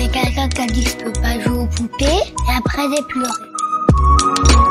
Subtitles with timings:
[0.00, 3.02] Avec quelqu'un qui a dit que je peux pas jouer aux poupées, et après j'ai
[3.02, 4.69] pleuré.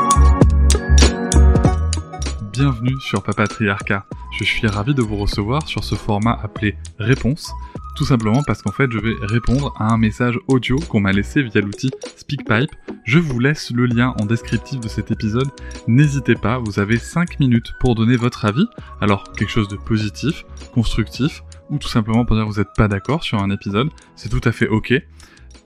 [2.60, 4.04] Bienvenue sur Papatriarcat.
[4.38, 7.50] Je suis ravi de vous recevoir sur ce format appelé Réponse,
[7.96, 11.42] tout simplement parce qu'en fait je vais répondre à un message audio qu'on m'a laissé
[11.42, 12.70] via l'outil SpeakPipe.
[13.06, 15.48] Je vous laisse le lien en descriptif de cet épisode.
[15.88, 18.66] N'hésitez pas, vous avez 5 minutes pour donner votre avis.
[19.00, 22.88] Alors quelque chose de positif, constructif, ou tout simplement pour dire que vous n'êtes pas
[22.88, 24.92] d'accord sur un épisode, c'est tout à fait ok.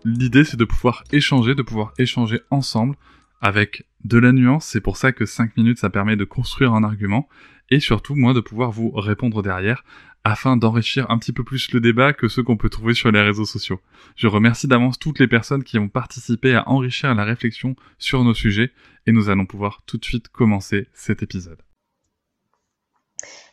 [0.04, 2.94] L'idée c'est de pouvoir échanger, de pouvoir échanger ensemble
[3.40, 6.84] avec de la nuance, c'est pour ça que 5 minutes ça permet de construire un
[6.84, 7.28] argument,
[7.70, 9.84] et surtout moi de pouvoir vous répondre derrière
[10.24, 13.20] afin d'enrichir un petit peu plus le débat que ceux qu'on peut trouver sur les
[13.20, 13.80] réseaux sociaux.
[14.16, 18.32] Je remercie d'avance toutes les personnes qui ont participé à enrichir la réflexion sur nos
[18.32, 18.72] sujets
[19.06, 21.58] et nous allons pouvoir tout de suite commencer cet épisode.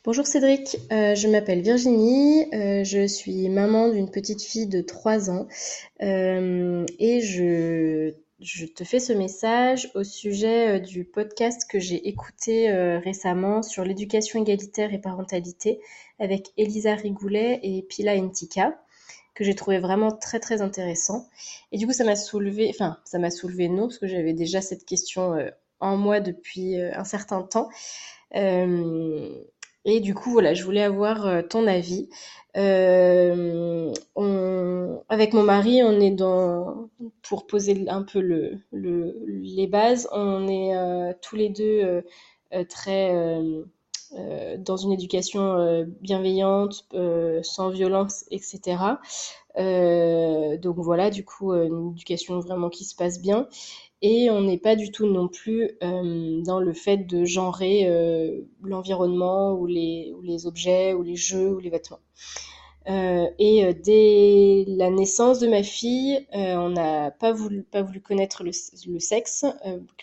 [0.03, 5.29] Bonjour Cédric, euh, je m'appelle Virginie, euh, je suis maman d'une petite fille de 3
[5.29, 5.47] ans
[6.01, 12.71] euh, et je, je, te fais ce message au sujet du podcast que j'ai écouté
[12.97, 15.79] récemment sur l'éducation égalitaire et parentalité
[16.19, 18.77] avec Elisa Rigoulet et Pila Intika
[19.33, 21.29] que j'ai trouvé vraiment très très intéressant.
[21.71, 24.61] Et du coup ça m'a soulevé, enfin ça m'a soulevé non parce que j'avais déjà
[24.61, 25.35] cette question
[25.79, 27.69] en moi depuis un certain temps.
[29.85, 32.09] Et du coup, voilà, je voulais avoir euh, ton avis.
[32.57, 33.91] Euh,
[35.09, 36.89] avec mon mari, on est dans,
[37.23, 42.03] pour poser un peu le, le les bases, on est euh, tous les deux
[42.69, 43.11] très
[44.57, 46.85] dans une éducation bienveillante,
[47.43, 48.99] sans violence, etc.
[49.57, 53.47] donc voilà, du coup, une éducation vraiment qui se passe bien
[54.01, 58.41] et on n'est pas du tout non plus euh, dans le fait de genrer euh,
[58.63, 60.13] l'environnement ou les,
[60.45, 61.99] objets ou les jeux ou les vêtements.
[62.89, 67.63] Euh, et dès la naissance de ma fille, on n'a pas voulu,
[68.03, 69.45] connaître le, sexe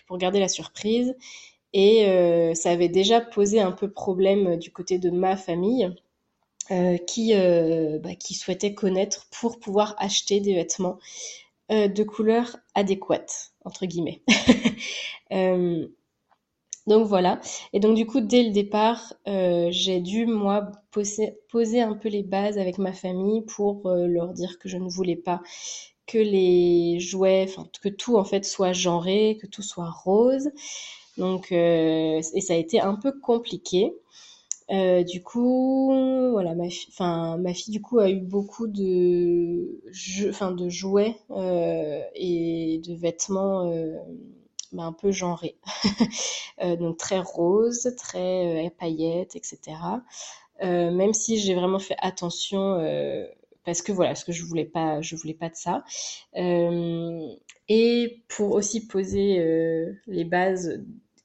[0.07, 1.13] pour garder la surprise.
[1.73, 2.05] Et
[2.55, 5.93] ça avait déjà posé un peu problème du côté de ma famille,
[6.69, 10.99] bah, qui souhaitait connaître pour pouvoir acheter des vêtements
[11.69, 14.21] de couleur adéquate entre guillemets.
[15.31, 15.87] Euh,
[16.87, 17.39] donc voilà.
[17.71, 22.23] Et donc du coup, dès le départ, euh, j'ai dû, moi, poser, un peu les
[22.23, 25.41] bases avec ma famille pour euh, leur dire que je ne voulais pas
[26.07, 27.47] que les jouets,
[27.83, 30.49] que tout en fait soit genré, que tout soit rose.
[31.17, 33.93] Donc, et ça a été un peu compliqué.
[34.71, 35.91] Euh, du coup,
[36.31, 42.01] voilà, ma, enfin, ma fille du coup a eu beaucoup de, jeux, de jouets euh,
[42.13, 43.97] et de vêtements euh,
[44.71, 45.57] bah, un peu genrés,
[46.63, 49.77] euh, donc très rose, très paillettes, etc.
[50.61, 52.77] même si j'ai vraiment fait attention
[53.65, 55.83] parce que voilà, parce que je voulais pas, je voulais pas de ça.
[57.67, 59.43] et pour aussi poser
[60.07, 60.79] les bases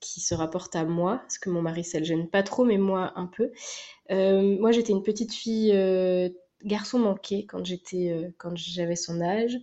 [0.05, 2.77] qui se rapporte à moi, parce que mon mari, ça le gêne pas trop, mais
[2.77, 3.51] moi, un peu.
[4.11, 6.29] Euh, moi, j'étais une petite fille euh,
[6.63, 9.59] garçon manqué quand j'étais, euh, quand j'avais son âge,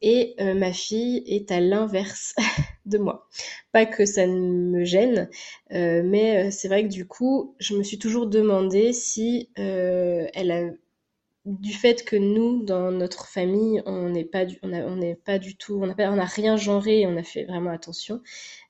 [0.00, 2.36] et ma fille est à l'inverse
[2.86, 3.28] de moi.
[3.72, 5.28] Pas que ça ne me gêne,
[5.70, 10.70] mais c'est vrai que du coup, je me suis toujours demandé si elle a
[11.48, 14.44] du fait que nous, dans notre famille, on n'est pas,
[15.58, 18.20] tout, on n'a rien genré, on a fait vraiment attention.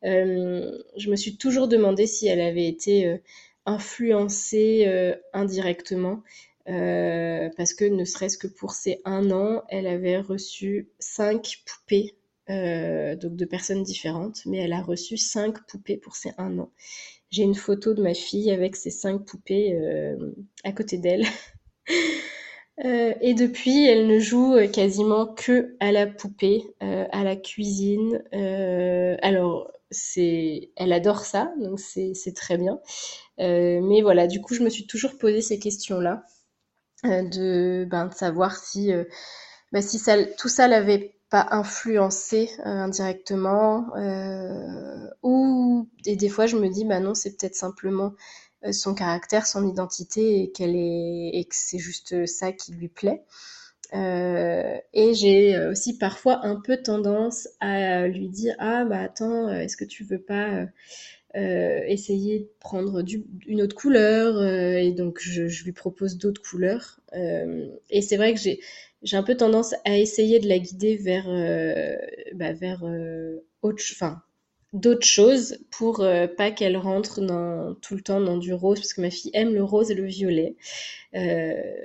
[0.05, 3.19] Euh, je me suis toujours demandé si elle avait été euh,
[3.66, 6.22] influencée euh, indirectement,
[6.66, 12.15] parce que ne serait-ce que pour ces un an, elle avait reçu cinq poupées,
[12.47, 16.71] donc de personnes différentes, mais elle a reçu cinq poupées pour ces un an.
[17.31, 19.78] J'ai une photo de ma fille avec ces cinq poupées
[20.63, 21.24] à côté d'elle.
[22.84, 27.34] Euh, et depuis, elle ne joue euh, quasiment que à la poupée, euh, à la
[27.36, 28.22] cuisine.
[29.22, 32.78] alors, c'est, elle adore ça, donc c'est, très bien.
[33.39, 36.25] mais voilà, du coup, je me suis toujours posé ces questions-là,
[37.04, 38.92] de, ben, de savoir si,
[39.72, 43.86] ben, si ça, tout ça l'avait pas influencé indirectement,
[45.22, 48.13] ou et des fois, je me dis, bah non, c'est peut-être simplement
[48.72, 53.22] son caractère, son identité et qu'elle est et que c'est juste ça qui lui plaît.
[53.95, 59.78] Euh, et j'ai aussi parfois un peu tendance à lui dire ah bah attends est-ce
[59.78, 60.66] que tu veux pas
[61.34, 63.03] essayer de prendre
[63.47, 68.41] une autre couleur et donc je, je lui propose d'autres couleurs et c'est vrai que
[68.41, 68.60] j'ai
[69.03, 71.97] j'ai un peu tendance à essayer de la guider vers, euh,
[72.34, 74.22] bah, vers euh, autre, enfin,
[74.72, 78.92] d'autres choses pour euh, pas qu'elle rentre dans, tout le temps dans du rose, parce
[78.92, 80.56] que ma fille aime le rose et le violet.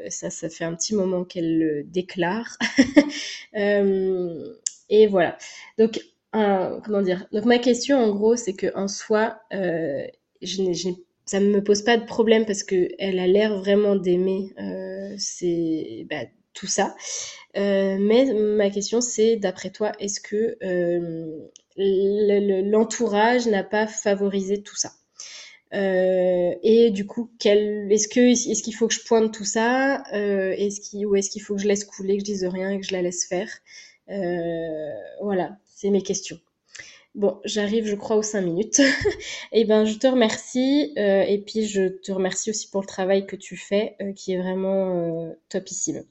[0.10, 2.58] ça, ça fait un petit moment qu'elle le déclare.
[3.54, 5.38] et voilà.
[5.78, 6.02] Donc,
[6.32, 7.26] comment dire?
[7.32, 12.06] Donc, ma question, en gros, c'est que en soi, ça ne me pose pas de
[12.06, 14.54] problème parce que elle a l'air vraiment d'aimer
[16.10, 16.96] bah, tout ça.
[17.56, 21.48] Euh, mais ma question c'est, d'après toi, est-ce que euh,
[21.78, 24.92] l'entourage n'a pas favorisé tout ça
[25.74, 31.30] euh, et du coup, est-ce qu'il faut que je pointe tout ça qu'il ou est-ce
[31.30, 33.26] qu'il faut que je laisse couler, que je dise rien et que je la laisse
[33.26, 33.50] faire?
[35.22, 36.40] Voilà, c'est mes questions.
[37.16, 38.82] Bon, j'arrive, je crois, aux cinq minutes.
[39.52, 43.36] eh ben, je te remercie et puis je te remercie aussi pour le travail que
[43.36, 46.04] tu fais, qui est vraiment topissime.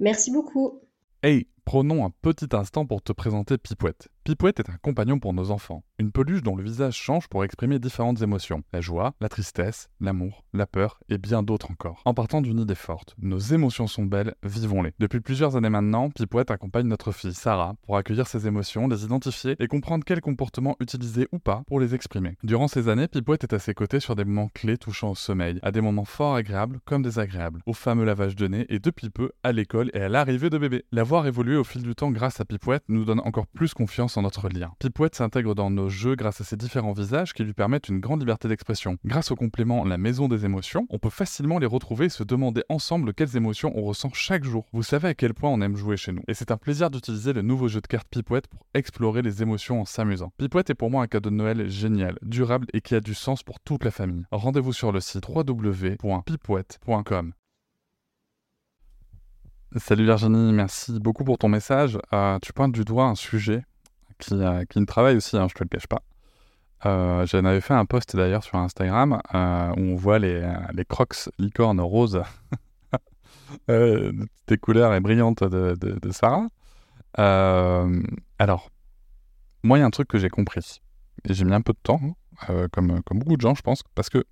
[0.00, 0.80] Merci beaucoup.
[1.22, 4.08] Hey, prenons un petit instant pour te présenter Pipouette.
[4.24, 7.80] Pipouette est un compagnon pour nos enfants, une peluche dont le visage change pour exprimer
[7.80, 12.02] différentes émotions, la joie, la tristesse, l'amour, la peur et bien d'autres encore.
[12.04, 14.92] En partant d'une idée forte, nos émotions sont belles, vivons-les.
[15.00, 19.56] Depuis plusieurs années maintenant, Pipouette accompagne notre fille Sarah pour accueillir ses émotions, les identifier
[19.58, 22.36] et comprendre quels comportements utiliser ou pas pour les exprimer.
[22.44, 25.58] Durant ces années, Pipouette est à ses côtés sur des moments clés touchant au sommeil,
[25.62, 29.32] à des moments fort agréables comme désagréables, au fameux lavage de nez et depuis peu
[29.42, 30.84] à l'école et à l'arrivée de bébé.
[30.92, 34.16] La voir évoluer au fil du temps grâce à Pipouette nous donne encore plus confiance
[34.22, 34.72] notre lien.
[34.80, 38.18] Pipouette s'intègre dans nos jeux grâce à ses différents visages qui lui permettent une grande
[38.18, 38.96] liberté d'expression.
[39.04, 42.64] Grâce au complément La Maison des émotions, on peut facilement les retrouver et se demander
[42.68, 44.66] ensemble quelles émotions on ressent chaque jour.
[44.72, 46.24] Vous savez à quel point on aime jouer chez nous.
[46.26, 49.82] Et c'est un plaisir d'utiliser le nouveau jeu de cartes Pipouette pour explorer les émotions
[49.82, 50.32] en s'amusant.
[50.38, 53.44] Pipouette est pour moi un cadeau de Noël génial, durable et qui a du sens
[53.44, 54.24] pour toute la famille.
[54.32, 57.34] Rendez-vous sur le site www.pipouette.com.
[59.76, 61.98] Salut Virginie, merci beaucoup pour ton message.
[62.12, 63.64] Euh, tu pointes du doigt un sujet
[64.18, 66.02] qui, euh, qui me travaille aussi, hein, je te le cache pas.
[66.84, 71.30] Euh, J'en avais fait un post d'ailleurs sur Instagram où on voit les, les crocs
[71.38, 72.22] licornes roses
[73.68, 76.48] des couleurs et brillantes de, de, Sarah.
[78.38, 78.68] alors,
[79.62, 80.82] moi, il y a un truc que j'ai compris.
[81.24, 82.00] J'ai mis un peu de temps,
[82.46, 84.22] hein, comme, comme beaucoup de gens, je pense, parce que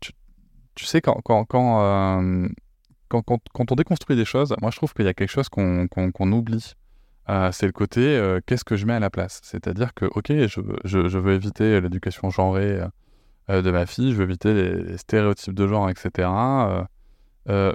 [0.00, 0.12] tu,
[0.74, 2.48] tu sais, quand, quand, quand
[3.08, 6.74] quand, on déconstruit des choses, moi je trouve qu'il y a quelque chose qu'on oublie.
[7.30, 9.40] Euh, c'est le côté euh, qu'est-ce que je mets à la place?
[9.42, 12.80] C'est-à-dire que, ok, je, veux éviter l'éducation genrée
[13.50, 16.28] euh, de ma fille, je veux éviter les, stéréotypes de genre, etc.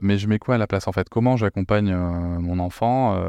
[0.01, 1.07] mais je mets quoi à la place en fait?
[1.09, 3.21] Comment j'accompagne mon enfant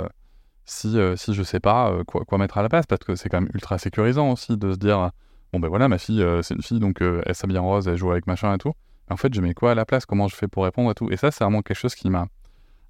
[0.66, 2.86] si, si je sais pas quoi, mettre à la place?
[2.86, 5.10] Parce que c'est quand même ultra sécurisant aussi de se dire
[5.52, 8.10] bon ben voilà, ma fille c'est une fille donc elle s'habille en rose, elle joue
[8.10, 8.72] avec machin et tout
[9.10, 10.06] en fait, je mets quoi à la place?
[10.06, 11.10] Comment je fais pour répondre à tout?
[11.10, 12.26] Et ça, c'est vraiment quelque chose qui m'a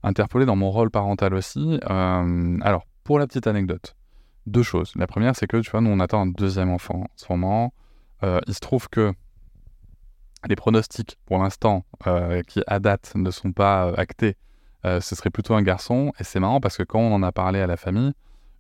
[0.03, 1.81] interpellé dans mon rôle parental aussi.
[1.91, 3.97] Euh, alors, pour la petite anecdote,
[4.47, 4.93] deux choses.
[4.97, 7.75] La première, c'est que, tu vois, nous, on attend un deuxième enfant en ce moment.
[8.23, 9.13] Euh, il se trouve que
[10.47, 14.37] les pronostics, pour l'instant, euh, qui à date ne sont pas actés,
[14.85, 16.13] ce serait plutôt un garçon.
[16.21, 18.13] Et c'est marrant parce que quand on en a parlé à la famille,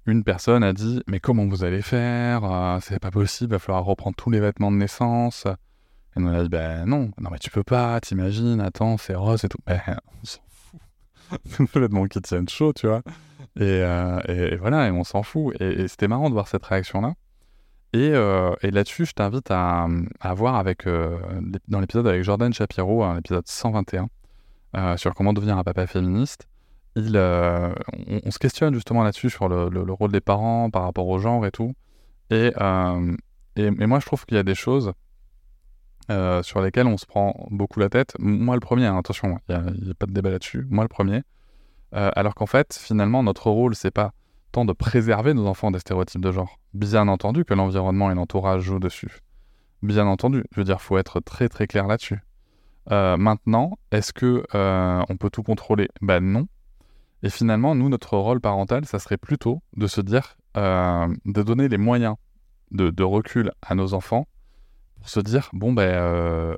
[0.06, 2.78] une personne a dit Mais comment vous allez faire?
[2.80, 5.46] C'est pas possible, il va falloir reprendre tous les vêtements de naissance.
[6.16, 9.44] Et on a dit, ben non, non, mais tu peux pas, t'imagines, attends, c'est rose
[9.44, 9.58] et tout.
[9.66, 9.80] Ben,
[10.22, 10.80] on s'en fout.
[11.56, 13.02] Complètement qui tiennent chaud, tu vois.
[13.60, 15.60] Euh, et, et, voilà, et on s'en fout.
[15.60, 17.14] Et, c'était marrant de voir cette réaction-là.
[17.92, 19.86] Et, euh, et là-dessus, je t'invite à,
[20.20, 21.18] à, voir avec, euh,
[21.68, 24.08] dans l'épisode avec Jordan Shapiro, l'épisode 121,
[24.96, 26.48] sur comment devenir un papa féministe.
[26.96, 31.18] Il, on, se questionne justement là-dessus sur le, le, rôle des parents par rapport au
[31.18, 31.74] genre et tout.
[32.30, 32.52] Et,
[33.56, 34.92] et, moi, je trouve qu'il y a des choses
[36.10, 38.14] euh, sur lesquels on se prend beaucoup la tête.
[38.18, 40.66] Moi, le premier, hein, attention, il n'y a, pas de débat là-dessus.
[40.68, 41.22] Moi, le premier.
[41.94, 44.12] Euh, alors qu'en fait, finalement, notre rôle, c'est pas
[44.52, 46.58] tant de préserver nos enfants des stéréotypes de genre.
[46.74, 49.20] Bien entendu que l'environnement et l'entourage jouent dessus.
[49.82, 50.44] Bien entendu.
[50.52, 52.20] Je veux dire, faut être très très clair là-dessus.
[52.90, 55.88] Euh, maintenant, est-ce que on peut tout contrôler?
[56.02, 56.46] Ben non.
[57.22, 61.78] Et finalement, nous, notre rôle parental, ça serait plutôt de se dire, de donner les
[61.78, 62.16] moyens
[62.72, 64.26] de recul à nos enfants
[65.04, 66.56] se dire bon, ben, euh,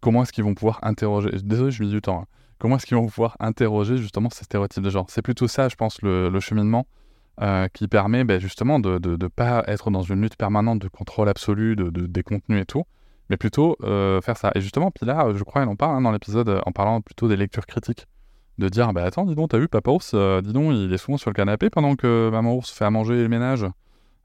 [0.00, 2.22] comment est-ce qu'ils vont pouvoir interroger Désolé, je mets du temps.
[2.22, 2.26] Hein.
[2.58, 5.06] Comment est-ce qu'ils vont pouvoir interroger justement ces stéréotypes de genre?
[5.08, 6.86] C'est plutôt ça, je pense, le, cheminement
[7.40, 11.28] euh, qui permet ben, justement de ne pas être dans une lutte permanente de contrôle
[11.28, 12.84] absolu de, des contenus et tout,
[13.30, 14.52] mais plutôt euh, faire ça.
[14.54, 17.28] Et justement, puis là, je crois, elle en parle hein, dans l'épisode en parlant plutôt
[17.28, 18.06] des lectures critiques
[18.58, 21.16] de dire bah attends dis donc t'as vu papa ours dis donc il est souvent
[21.16, 23.66] sur le canapé pendant que maman ours fait à manger et le ménage?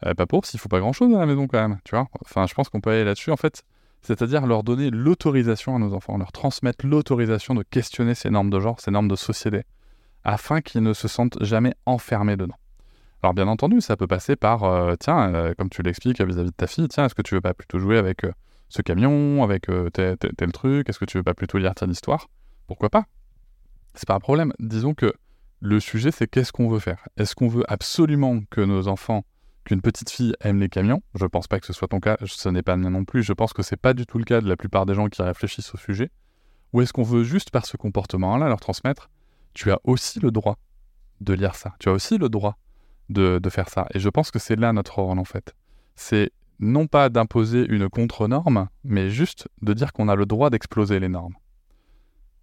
[0.05, 2.07] Euh, papa ours il faut pas grand chose à la maison quand même tu vois.
[2.21, 3.63] Enfin je pense qu'on peut aller là-dessus en fait.
[4.01, 8.59] C'est-à-dire leur donner l'autorisation à nos enfants leur transmettre l'autorisation de questionner ces normes de
[8.59, 9.63] genre ces normes de société
[10.23, 12.57] afin qu'ils ne se sentent jamais enfermés dedans.
[13.23, 16.67] Alors bien entendu ça peut passer par euh, tiens comme tu l'expliques vis-à-vis de ta
[16.67, 18.21] fille tiens est-ce que tu veux pas plutôt jouer avec
[18.69, 21.91] ce camion avec tel, tel, tel truc est-ce que tu veux pas plutôt lire telle
[21.91, 22.27] histoire?
[22.67, 23.05] Pourquoi pas?
[23.97, 24.53] C'est pas un problème.
[24.59, 25.13] Disons que
[25.59, 27.07] le sujet, c'est qu'est-ce qu'on veut faire?
[27.17, 29.23] Est-ce qu'on veut absolument que nos enfants,
[29.67, 32.49] qu'une petite fille aime les camions Je pense pas que ce soit ton cas, ce
[32.49, 33.21] n'est pas le mien non plus.
[33.21, 35.21] Je pense que c'est pas du tout le cas de la plupart des gens qui
[35.21, 36.09] réfléchissent au sujet.
[36.73, 39.09] Ou est-ce qu'on veut juste par ce comportement-là leur transmettre
[39.53, 40.57] Tu as aussi le droit
[41.21, 41.75] de lire ça.
[41.79, 42.57] Tu as aussi le droit
[43.09, 43.87] de, de faire ça.
[43.93, 45.53] Et je pense que c'est là notre rôle en fait.
[45.95, 50.99] C'est non pas d'imposer une contre-norme, mais juste de dire qu'on a le droit d'exploser
[50.99, 51.35] les normes.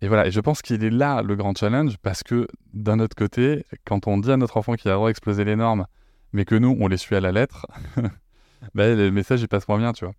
[0.03, 3.17] Et voilà, et je pense qu'il est là le grand challenge parce que d'un autre
[3.17, 5.87] côté, quand on dit à notre enfant qu'il a le droit d'exploser les normes,
[6.35, 7.67] mais que nous, on les suit à la lettre,
[8.75, 10.15] bah, le message il passe moins bien, tu vois.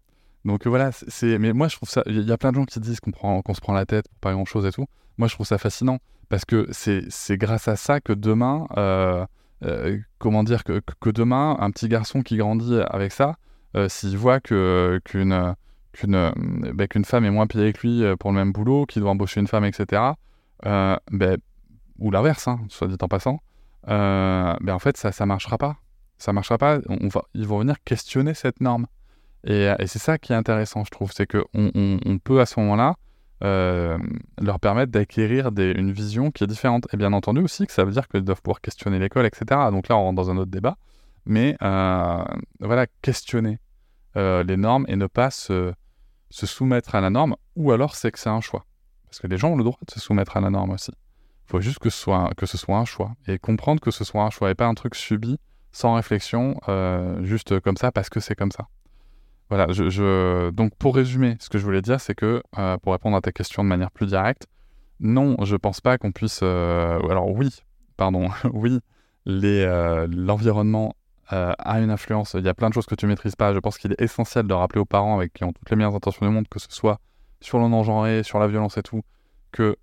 [0.46, 1.38] Donc voilà, c'est.
[1.38, 2.02] Mais moi, je trouve ça.
[2.08, 3.42] Il y a plein de gens qui disent qu'on prend...
[3.42, 4.86] qu'on se prend la tête pour pas grand chose et tout.
[5.18, 9.26] Moi, je trouve ça fascinant parce que c'est grâce à ça que demain, euh,
[9.64, 13.38] euh, comment dire, que, que, demain, un petit garçon qui grandit avec ça,
[13.76, 15.56] euh, s'il voit qu'une
[15.94, 16.34] qu'une
[16.74, 19.40] bah, femme est moins payée que lui euh, pour le même boulot, qu'il doit embaucher
[19.40, 20.02] une femme, etc.
[20.66, 21.38] Euh, ben,
[22.00, 23.40] ou l'inverse, hein, soit dit en passant,
[23.88, 25.78] euh, ben, en fait, ça ne marchera pas.
[26.18, 26.80] Ça marchera pas.
[27.34, 28.88] Ils vont venir questionner cette norme.
[29.46, 31.12] Et, et c'est ça qui est intéressant, je trouve.
[31.12, 32.96] C'est qu'on on, on, peut, à ce moment-là,
[33.44, 33.98] euh,
[34.42, 36.88] leur permettre d'acquérir une vision qui est différente.
[36.94, 39.46] Et bien entendu aussi que ça veut dire qu'ils doivent pouvoir questionner l'école, etc.
[39.72, 40.78] Donc là, on rentre dans un autre débat.
[41.26, 43.60] Mais voilà, questionner
[44.16, 45.74] les normes et ne pas se,
[46.30, 48.66] soumettre à la norme, ou alors c'est que c'est un choix.
[49.06, 50.92] Parce que les gens ont le droit de se soumettre à la norme aussi.
[51.48, 53.14] Il faut juste que ce soit un choix.
[53.28, 55.40] Et comprendre que ce soit un choix et pas un truc subi,
[55.76, 58.70] sans réflexion, euh, juste comme ça, parce que c'est comme ça.
[59.50, 63.18] Voilà, je, donc pour résumer, ce que je voulais dire, c'est que, euh, pour répondre
[63.18, 64.48] à ta question de manière plus directe,
[65.02, 66.40] non, je pense pas qu'on puisse...
[66.44, 67.50] Euh, alors oui,
[67.98, 68.80] pardon, oui,
[69.26, 70.96] l'environnement
[71.28, 72.36] a une influence.
[72.40, 73.54] Il y a plein de choses que tu maîtrises pas.
[73.54, 75.96] Je pense qu'il est essentiel de rappeler aux parents avec qui ont toutes les meilleures
[75.96, 77.02] intentions du monde, que ce soit
[77.42, 79.02] sur le non-genré, sur la violence et tout,
[79.52, 79.76] que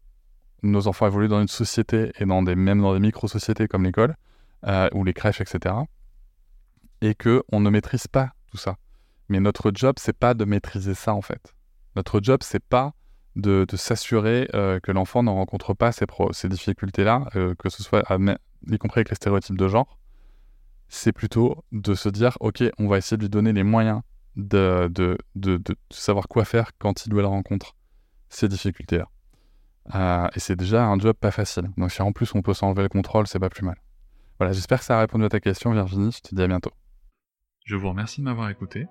[0.63, 4.17] nos enfants évoluent dans une société et même dans des micro-sociétés comme l'école
[4.66, 5.75] euh, ou les crèches, etc.
[7.00, 8.76] Et que on ne maîtrise pas tout ça.
[9.28, 11.54] Mais notre job, c'est pas de maîtriser ça en fait.
[11.97, 12.92] Notre job, c'est pas
[13.35, 18.04] de, s'assurer euh, que l'enfant ne rencontre pas ces, difficultés-là, euh, que ce soit
[18.71, 19.99] y compris avec les stéréotypes de genre,
[20.88, 24.02] c'est plutôt de se dire, OK, on va essayer de lui donner les moyens
[24.37, 25.16] de,
[25.90, 27.75] savoir quoi faire quand il ou elle rencontre
[28.28, 29.09] ces difficultés-là.
[30.37, 31.71] Et c'est déjà un job pas facile.
[31.76, 33.76] Donc si en plus on peut s'enlever le contrôle, c'est pas plus mal.
[34.43, 36.11] Voilà, j'espère que ça a répondu à ta question, Virginie.
[36.11, 36.73] Je te dis à bientôt.
[37.65, 38.89] Je vous remercie de m'avoir écouté.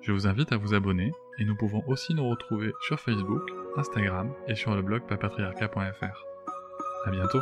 [0.00, 3.42] Je vous invite à vous abonner et nous pouvons aussi nous retrouver sur Facebook,
[3.76, 6.24] Instagram et sur le blog papatriarca.fr.
[7.04, 7.40] À bientôt.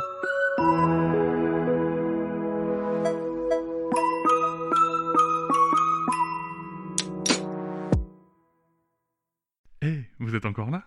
[10.19, 10.85] vous êtes encore là?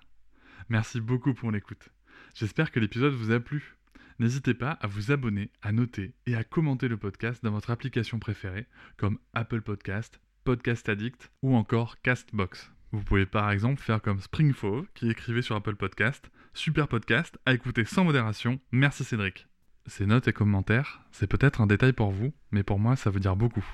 [0.69, 1.89] Merci beaucoup pour l'écoute.
[2.35, 3.80] J'espère que l'épisode vous a plu.
[4.21, 8.19] N'hésitez pas à vous abonner, à noter et à commenter le podcast dans votre application
[8.19, 8.67] préférée,
[8.99, 12.71] comme Apple Podcast, Podcast Addict ou encore Castbox.
[12.93, 17.55] Vous pouvez par exemple faire comme Springfove qui écrivait sur Apple Podcast Super podcast à
[17.55, 19.47] écouter sans modération, merci Cédric.
[19.87, 23.21] Ces notes et commentaires, c'est peut-être un détail pour vous, mais pour moi ça veut
[23.21, 23.65] dire beaucoup.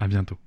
[0.00, 0.38] À bientôt.